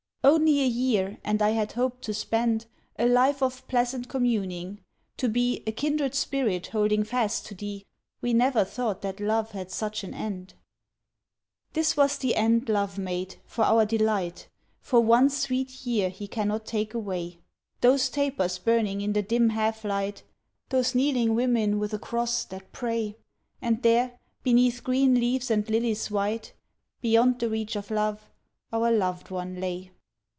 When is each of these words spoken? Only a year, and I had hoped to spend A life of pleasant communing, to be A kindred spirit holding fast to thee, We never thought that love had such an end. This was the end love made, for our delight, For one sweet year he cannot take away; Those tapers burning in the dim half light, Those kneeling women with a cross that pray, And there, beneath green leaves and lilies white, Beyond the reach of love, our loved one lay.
Only 0.23 0.61
a 0.61 0.67
year, 0.67 1.17
and 1.23 1.41
I 1.41 1.49
had 1.49 1.71
hoped 1.71 2.03
to 2.03 2.13
spend 2.13 2.67
A 2.99 3.07
life 3.07 3.41
of 3.41 3.67
pleasant 3.67 4.07
communing, 4.07 4.79
to 5.17 5.27
be 5.27 5.63
A 5.65 5.71
kindred 5.71 6.13
spirit 6.13 6.67
holding 6.67 7.03
fast 7.03 7.47
to 7.47 7.55
thee, 7.55 7.87
We 8.21 8.31
never 8.31 8.63
thought 8.63 9.01
that 9.01 9.19
love 9.19 9.51
had 9.53 9.71
such 9.71 10.03
an 10.03 10.13
end. 10.13 10.53
This 11.73 11.97
was 11.97 12.19
the 12.19 12.35
end 12.35 12.69
love 12.69 12.99
made, 12.99 13.37
for 13.47 13.63
our 13.63 13.83
delight, 13.83 14.47
For 14.79 14.99
one 15.01 15.31
sweet 15.31 15.87
year 15.87 16.09
he 16.09 16.27
cannot 16.27 16.67
take 16.67 16.93
away; 16.93 17.39
Those 17.81 18.07
tapers 18.07 18.59
burning 18.59 19.01
in 19.01 19.13
the 19.13 19.23
dim 19.23 19.49
half 19.49 19.83
light, 19.83 20.21
Those 20.69 20.93
kneeling 20.93 21.33
women 21.33 21.79
with 21.79 21.95
a 21.95 21.99
cross 21.99 22.45
that 22.45 22.71
pray, 22.71 23.15
And 23.59 23.81
there, 23.81 24.19
beneath 24.43 24.83
green 24.83 25.15
leaves 25.15 25.49
and 25.49 25.67
lilies 25.67 26.11
white, 26.11 26.53
Beyond 27.01 27.39
the 27.39 27.49
reach 27.49 27.75
of 27.75 27.89
love, 27.89 28.29
our 28.71 28.91
loved 28.91 29.31
one 29.31 29.59
lay. 29.59 29.89